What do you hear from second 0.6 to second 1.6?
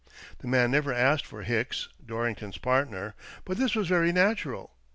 never asked for